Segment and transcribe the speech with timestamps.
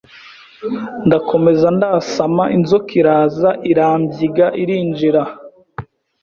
[1.07, 5.21] ndakomeza ndasama inzoka iraza irambyiga irinjira